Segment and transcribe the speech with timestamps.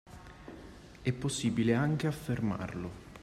[1.03, 2.89] È possibile anche affermarlo